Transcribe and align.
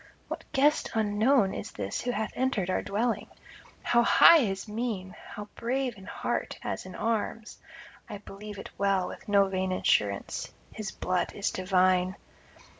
What 0.29 0.51
guest 0.51 0.89
unknown 0.95 1.53
is 1.53 1.73
this 1.73 2.01
who 2.01 2.09
hath 2.09 2.31
entered 2.33 2.71
our 2.71 2.81
dwelling? 2.81 3.27
How 3.83 4.01
high 4.01 4.39
his 4.39 4.67
mien! 4.67 5.13
how 5.27 5.47
brave 5.53 5.95
in 5.95 6.05
heart 6.07 6.57
as 6.63 6.87
in 6.87 6.95
arms! 6.95 7.59
I 8.09 8.17
believe 8.17 8.57
it 8.57 8.71
well, 8.79 9.07
with 9.07 9.27
no 9.29 9.47
vain 9.47 9.71
assurance, 9.71 10.51
his 10.71 10.89
blood 10.89 11.33
is 11.33 11.51
divine. 11.51 12.15